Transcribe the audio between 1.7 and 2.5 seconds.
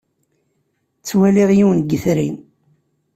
n yetri.